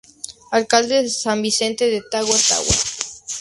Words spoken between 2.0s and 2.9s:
Tagua Tagua.